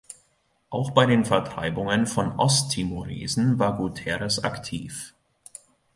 Auch 0.71 0.89
bei 0.89 1.05
den 1.05 1.25
Vertreibungen 1.25 2.07
von 2.07 2.31
Osttimoresen 2.39 3.59
war 3.59 3.77
Guterres 3.77 4.43
aktiv. 4.43 5.13